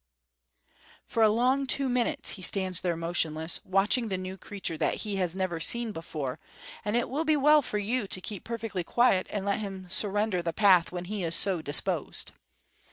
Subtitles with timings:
[1.05, 5.17] _For a long two minutes he stands there motionless, watching the new creature that he
[5.17, 6.39] has never seen before;
[6.83, 10.41] and it will be well for you to keep perfectly quiet and let him surrender
[10.41, 12.31] the path when he is so disposed.